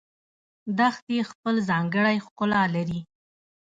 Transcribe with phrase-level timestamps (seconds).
[0.77, 2.99] دښتې خپل ځانګړی ښکلا لري